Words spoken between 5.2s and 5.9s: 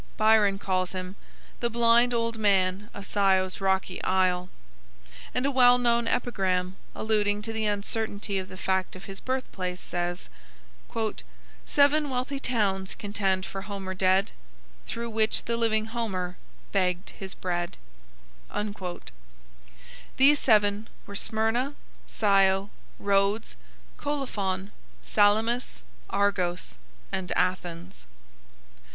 and a well